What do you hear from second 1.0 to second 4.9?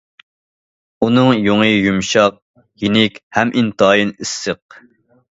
ئۇنىڭ يۇڭى يۇمشاق، يېنىك ھەم ئىنتايىن ئىسسىق.